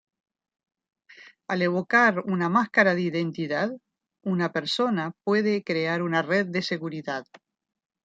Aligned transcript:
Al 1.55 1.61
evocar 1.65 2.23
una 2.37 2.49
máscara 2.49 2.95
de 2.95 3.03
identidad, 3.03 3.69
una 4.23 4.51
persona 4.51 5.11
puede 5.23 5.63
crear 5.63 6.01
una 6.01 6.23
red 6.23 6.47
de 6.47 6.63
seguridad. 6.63 7.27